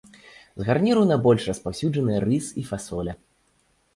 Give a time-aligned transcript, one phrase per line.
[0.59, 3.13] З гарніраў найбольш распаўсюджаныя рыс і фасоля.